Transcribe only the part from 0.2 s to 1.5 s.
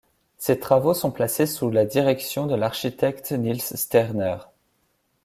Ces travaux sont placés